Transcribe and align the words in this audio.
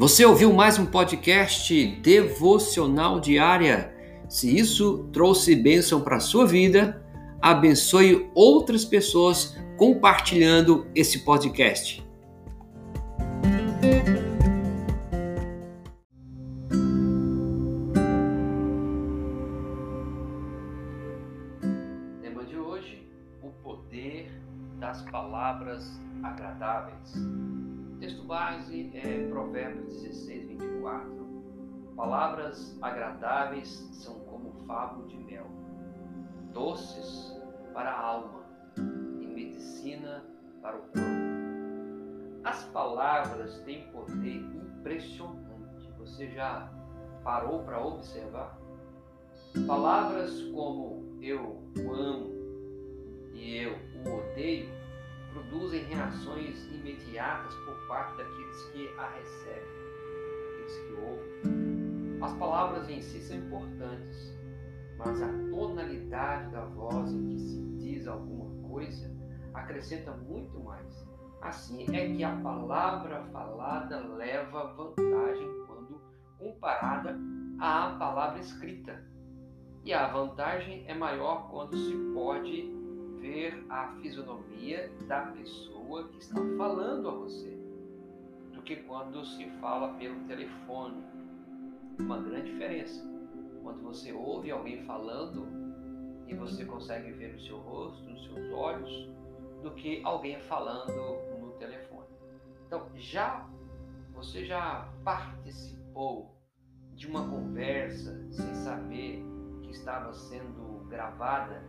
Você 0.00 0.24
ouviu 0.24 0.50
mais 0.50 0.78
um 0.78 0.86
podcast 0.86 1.86
devocional 2.00 3.20
diária? 3.20 3.94
Se 4.30 4.56
isso 4.56 5.06
trouxe 5.12 5.54
bênção 5.54 6.00
para 6.00 6.16
a 6.16 6.20
sua 6.20 6.46
vida, 6.46 7.04
abençoe 7.38 8.30
outras 8.34 8.82
pessoas 8.82 9.54
compartilhando 9.76 10.86
esse 10.94 11.18
podcast. 11.18 12.02
Tema 22.22 22.44
de 22.46 22.56
hoje: 22.56 23.06
o 23.42 23.50
poder 23.62 24.32
das 24.78 25.02
palavras 25.10 25.92
agradáveis. 26.22 27.12
Texto 28.00 28.22
base 28.24 28.90
é 28.94 29.28
Provérbios 29.28 30.00
16, 30.00 30.48
24. 30.48 31.92
Palavras 31.94 32.78
agradáveis 32.80 33.68
são 33.92 34.20
como 34.20 34.54
favo 34.66 35.06
de 35.06 35.18
mel, 35.18 35.46
doces 36.50 37.38
para 37.74 37.90
a 37.90 38.00
alma 38.00 38.42
e 38.78 39.26
medicina 39.26 40.24
para 40.62 40.78
o 40.78 40.80
corpo. 40.80 41.00
As 42.42 42.64
palavras 42.68 43.58
têm 43.64 43.86
poder 43.90 44.46
impressionante. 44.78 45.92
Você 45.98 46.30
já 46.30 46.72
parou 47.22 47.64
para 47.64 47.84
observar? 47.84 48.58
Palavras 49.66 50.40
como 50.54 51.18
eu 51.20 51.62
o 51.76 51.92
amo 51.92 52.30
e 53.34 53.56
eu 53.58 53.76
o 54.06 54.16
odeio 54.16 54.80
produzem 55.32 55.84
reações 55.84 56.64
imediatas 56.66 57.54
por 57.64 57.69
parte 57.90 58.16
daqueles 58.18 58.62
que 58.68 58.88
a 58.96 59.08
recebem, 59.08 59.64
daqueles 60.44 60.78
que 60.78 60.92
ouvem. 60.92 62.22
As 62.22 62.32
palavras 62.34 62.88
em 62.88 63.00
si 63.00 63.20
são 63.20 63.36
importantes, 63.36 64.38
mas 64.96 65.20
a 65.20 65.26
tonalidade 65.50 66.52
da 66.52 66.66
voz 66.66 67.12
em 67.12 67.30
que 67.30 67.38
se 67.40 67.60
diz 67.78 68.06
alguma 68.06 68.68
coisa 68.68 69.10
acrescenta 69.54 70.12
muito 70.12 70.60
mais. 70.60 71.04
Assim 71.42 71.84
é 71.92 72.14
que 72.14 72.22
a 72.22 72.36
palavra 72.36 73.24
falada 73.32 73.98
leva 74.14 74.72
vantagem 74.74 75.48
quando 75.66 76.00
comparada 76.38 77.18
à 77.58 77.96
palavra 77.98 78.38
escrita. 78.38 79.04
E 79.82 79.92
a 79.92 80.06
vantagem 80.06 80.84
é 80.86 80.94
maior 80.94 81.50
quando 81.50 81.76
se 81.76 81.96
pode 82.14 82.70
ver 83.18 83.64
a 83.68 83.88
fisionomia 84.00 84.92
da 85.08 85.22
pessoa 85.22 86.06
que 86.08 86.18
está 86.18 86.40
falando 86.56 87.08
a 87.08 87.12
você 87.12 87.59
que 88.70 88.76
quando 88.84 89.24
se 89.24 89.50
fala 89.60 89.94
pelo 89.94 90.20
telefone. 90.28 91.02
Uma 91.98 92.18
grande 92.22 92.52
diferença. 92.52 93.04
Quando 93.64 93.82
você 93.82 94.12
ouve 94.12 94.48
alguém 94.52 94.84
falando 94.84 95.44
e 96.28 96.34
você 96.34 96.64
consegue 96.64 97.10
ver 97.10 97.34
o 97.34 97.40
seu 97.40 97.58
rosto, 97.58 98.08
os 98.08 98.24
seus 98.26 98.52
olhos, 98.52 99.10
do 99.60 99.72
que 99.72 100.00
alguém 100.04 100.38
falando 100.42 100.92
no 101.40 101.50
telefone. 101.58 102.06
Então, 102.64 102.88
já 102.94 103.44
você 104.14 104.44
já 104.44 104.88
participou 105.02 106.32
de 106.94 107.08
uma 107.08 107.28
conversa 107.28 108.24
sem 108.30 108.54
saber 108.54 109.20
que 109.62 109.70
estava 109.72 110.12
sendo 110.12 110.86
gravada 110.88 111.60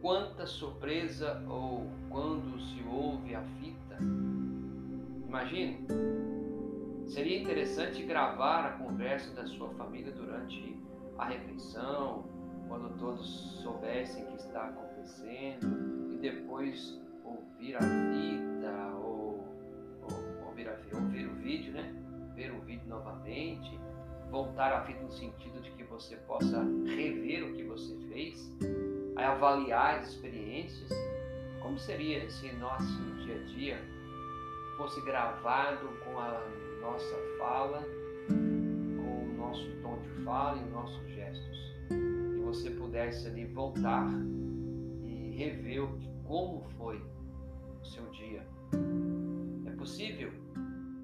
quanta 0.00 0.46
surpresa 0.46 1.44
ou 1.46 1.86
quando 2.08 2.58
se 2.58 2.82
ouve 2.88 3.34
a 3.34 3.42
fita. 3.42 3.98
Imagine, 5.32 5.78
seria 7.06 7.40
interessante 7.40 8.02
gravar 8.02 8.66
a 8.66 8.72
conversa 8.72 9.32
da 9.32 9.46
sua 9.46 9.70
família 9.70 10.12
durante 10.12 10.76
a 11.16 11.24
refeição, 11.24 12.26
quando 12.68 12.94
todos 12.98 13.26
soubessem 13.62 14.24
o 14.24 14.26
que 14.26 14.36
está 14.36 14.64
acontecendo, 14.64 16.12
e 16.12 16.18
depois 16.18 17.00
ouvir 17.24 17.76
a 17.76 17.80
fita 17.80 18.94
ou, 18.96 19.48
ou 20.02 20.48
ouvir, 20.48 20.68
a, 20.68 20.76
ouvir 20.98 21.26
o 21.26 21.34
vídeo, 21.36 21.72
né? 21.72 21.94
Ver 22.34 22.52
o 22.52 22.60
vídeo 22.60 22.86
novamente, 22.86 23.80
voltar 24.30 24.70
a 24.70 24.84
fita 24.84 25.00
no 25.00 25.12
sentido 25.12 25.62
de 25.62 25.70
que 25.70 25.84
você 25.84 26.16
possa 26.16 26.62
rever 26.94 27.42
o 27.48 27.54
que 27.54 27.62
você 27.64 27.96
fez 28.12 28.54
avaliar 29.16 30.00
as 30.00 30.10
experiências, 30.10 30.90
como 31.62 31.78
seria 31.78 32.28
se 32.28 32.52
nosso 32.52 33.02
dia 33.24 33.36
a 33.36 33.44
dia 33.46 34.01
fosse 34.76 35.00
gravado 35.02 35.88
com 36.04 36.18
a 36.18 36.40
nossa 36.80 37.16
fala, 37.38 37.82
com 38.28 39.30
o 39.30 39.34
nosso 39.36 39.68
tom 39.82 39.98
de 39.98 40.24
fala 40.24 40.58
e 40.58 40.70
nossos 40.70 41.08
gestos, 41.10 41.74
e 41.90 42.40
você 42.40 42.70
pudesse 42.70 43.26
ali 43.28 43.44
voltar 43.46 44.08
e 45.04 45.34
rever 45.36 45.86
como 46.24 46.62
foi 46.76 46.96
o 47.80 47.84
seu 47.84 48.04
dia. 48.10 48.46
É 49.66 49.70
possível 49.76 50.32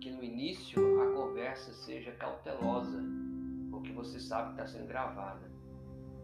que 0.00 0.10
no 0.10 0.22
início 0.22 1.02
a 1.02 1.12
conversa 1.12 1.72
seja 1.72 2.12
cautelosa, 2.12 3.02
porque 3.70 3.92
você 3.92 4.20
sabe 4.20 4.54
que 4.54 4.60
está 4.60 4.66
sendo 4.66 4.86
gravada, 4.86 5.50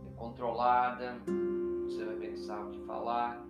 é 0.07 0.11
controlada, 0.17 1.19
você 1.85 2.05
vai 2.05 2.17
pensar 2.17 2.65
o 2.65 2.71
que 2.71 2.87
falar, 2.87 3.45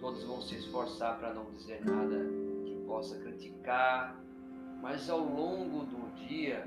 todos 0.00 0.24
vão 0.24 0.40
se 0.40 0.56
esforçar 0.56 1.18
para 1.18 1.32
não 1.32 1.50
dizer 1.52 1.84
nada 1.84 2.47
possa 2.88 3.18
criticar, 3.18 4.18
mas 4.80 5.08
ao 5.10 5.20
longo 5.20 5.84
do 5.84 6.16
dia, 6.16 6.66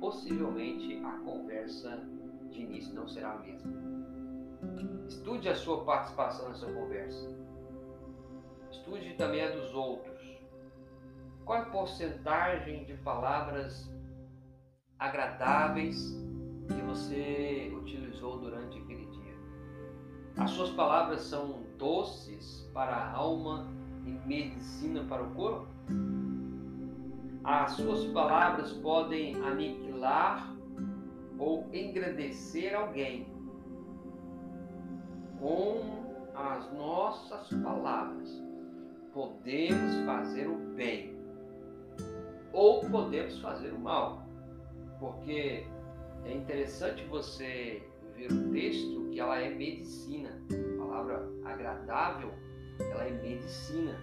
possivelmente 0.00 1.00
a 1.04 1.18
conversa 1.18 2.02
de 2.50 2.62
início 2.62 2.94
não 2.94 3.06
será 3.06 3.32
a 3.32 3.38
mesma. 3.38 3.70
Estude 5.06 5.48
a 5.48 5.54
sua 5.54 5.84
participação 5.84 6.48
nessa 6.48 6.66
conversa. 6.72 7.38
Estude 8.70 9.14
também 9.14 9.44
a 9.44 9.50
dos 9.50 9.74
outros. 9.74 10.18
Qual 11.44 11.62
a 11.62 11.66
porcentagem 11.66 12.84
de 12.84 12.94
palavras 12.94 13.90
agradáveis 14.98 16.18
que 16.66 16.80
você 16.82 17.72
utilizou 17.74 18.38
durante 18.38 18.78
aquele 18.78 19.06
dia? 19.06 19.34
As 20.36 20.50
suas 20.50 20.70
palavras 20.70 21.22
são 21.22 21.64
doces 21.78 22.68
para 22.72 22.94
a 22.94 23.12
alma 23.12 23.77
e 24.08 24.28
medicina 24.28 25.04
para 25.04 25.22
o 25.22 25.30
corpo? 25.34 25.66
As 27.44 27.72
suas 27.72 28.04
palavras 28.06 28.72
podem 28.72 29.34
aniquilar 29.42 30.54
ou 31.38 31.68
engrandecer 31.72 32.74
alguém. 32.74 33.26
Com 35.38 35.80
as 36.34 36.72
nossas 36.72 37.48
palavras, 37.62 38.28
podemos 39.12 40.04
fazer 40.04 40.48
o 40.48 40.56
bem 40.74 41.16
ou 42.52 42.80
podemos 42.80 43.38
fazer 43.40 43.72
o 43.72 43.78
mal. 43.78 44.26
Porque 44.98 45.64
é 46.24 46.32
interessante 46.32 47.04
você 47.04 47.82
ver 48.16 48.32
o 48.32 48.50
texto 48.50 49.08
que 49.10 49.20
ela 49.20 49.38
é 49.38 49.48
medicina. 49.54 50.42
Palavra 50.76 51.28
agradável, 51.44 52.32
ela 52.90 53.04
é 53.04 53.10
medicina, 53.10 53.96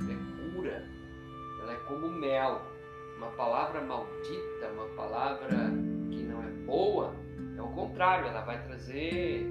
ela 0.00 0.12
é 0.12 0.54
cura, 0.54 0.88
ela 1.62 1.72
é 1.72 1.76
como 1.86 2.08
mel. 2.08 2.62
Uma 3.16 3.30
palavra 3.32 3.82
maldita, 3.82 4.68
uma 4.72 4.86
palavra 4.96 5.48
que 6.10 6.22
não 6.22 6.42
é 6.42 6.50
boa, 6.64 7.14
é 7.56 7.60
o 7.60 7.68
contrário, 7.68 8.26
ela 8.26 8.40
vai 8.42 8.62
trazer 8.64 9.44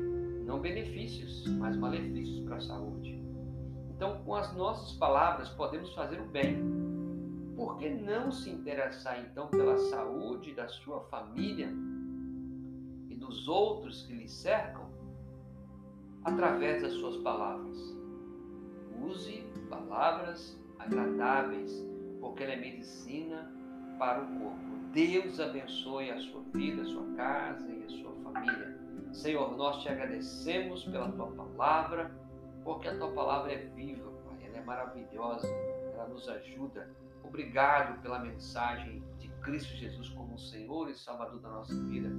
não 0.44 0.59
benefícios, 0.59 1.46
mas 1.59 1.78
malefícios 1.78 2.44
para 2.46 2.56
a 2.56 2.62
saúde. 2.62 3.22
Então, 3.91 4.24
com 4.24 4.34
as 4.34 4.56
nossas 4.56 4.94
palavras, 4.94 5.50
podemos 5.50 5.94
fazer 5.94 6.19
o 6.19 6.25
bem. 6.25 6.57
Por 7.56 7.77
que 7.77 7.89
não 7.89 8.31
se 8.31 8.50
interessar 8.50 9.19
então 9.19 9.48
pela 9.50 9.77
saúde 9.77 10.56
da 10.56 10.68
sua 10.68 11.01
família 11.01 11.69
dos 13.30 13.48
outros 13.48 14.04
que 14.04 14.13
lhe 14.13 14.27
cercam 14.27 14.89
através 16.24 16.81
das 16.81 16.94
suas 16.94 17.18
palavras. 17.18 17.77
Use 19.01 19.44
palavras 19.69 20.60
agradáveis, 20.80 21.72
porque 22.19 22.44
ela 22.44 22.54
é 22.54 22.57
medicina 22.57 23.51
para 23.98 24.24
o 24.24 24.40
corpo. 24.40 24.80
Deus 24.94 25.40
abençoe 25.40 26.10
a 26.10 26.19
sua 26.19 26.42
vida, 26.54 26.81
a 26.81 26.86
sua 26.86 27.06
casa 27.16 27.68
e 27.69 27.84
a 27.84 27.90
sua 27.90 28.12
família. 28.24 28.80
Senhor, 29.12 29.56
nós 29.57 29.81
te 29.81 29.90
agradecemos 29.90 30.84
pela 30.86 31.12
tua 31.12 31.28
palavra, 31.28 32.12
porque 32.63 32.88
a 32.88 32.98
tua 32.98 33.12
palavra 33.12 33.51
é 33.54 33.57
viva, 33.75 34.10
Pai, 34.25 34.38
ela 34.46 34.57
é 34.57 34.63
maravilhosa, 34.63 35.48
ela 35.94 36.07
nos 36.07 36.28
ajuda. 36.28 36.90
Obrigado 37.24 38.02
pela 38.02 38.19
mensagem 38.19 39.04
de 39.19 39.28
Cristo 39.42 39.75
Jesus 39.75 40.10
como 40.10 40.40
Senhor 40.40 40.90
e 40.90 40.95
Salvador 40.95 41.40
da 41.40 41.50
nossa 41.50 41.75
vida. 41.86 42.10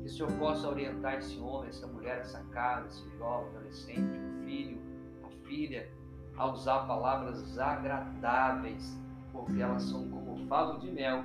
Que 0.00 0.06
o 0.06 0.08
Senhor 0.08 0.32
possa 0.38 0.68
orientar 0.68 1.18
esse 1.18 1.38
homem, 1.38 1.68
essa 1.68 1.86
mulher, 1.86 2.20
essa 2.20 2.42
casa, 2.44 2.88
esse 2.88 3.18
jovem, 3.18 3.48
adolescente, 3.48 4.18
o 4.18 4.44
filho, 4.44 4.78
a 5.24 5.46
filha, 5.46 5.90
a 6.36 6.50
usar 6.50 6.80
palavras 6.80 7.58
agradáveis 7.58 8.98
porque 9.32 9.60
elas 9.60 9.82
são 9.82 10.08
como 10.08 10.46
favo 10.46 10.78
de 10.78 10.90
mel 10.90 11.24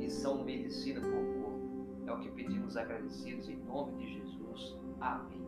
e 0.00 0.08
são 0.08 0.44
medicina 0.44 1.00
o 1.00 1.02
corpo. 1.02 2.04
É 2.06 2.12
o 2.12 2.18
que 2.20 2.30
pedimos 2.30 2.76
agradecidos 2.76 3.48
em 3.48 3.56
nome 3.56 3.92
de 3.96 4.14
Jesus. 4.14 4.76
Amém. 5.00 5.44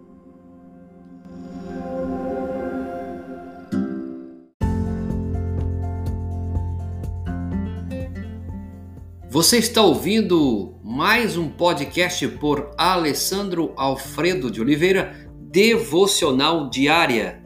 Você 9.28 9.58
está 9.58 9.82
ouvindo 9.82 10.78
mais 10.82 11.36
um 11.36 11.50
podcast 11.50 12.26
por 12.28 12.70
Alessandro 12.78 13.74
Alfredo 13.76 14.50
de 14.50 14.62
Oliveira, 14.62 15.30
Devocional 15.50 16.70
Diária 16.70 17.45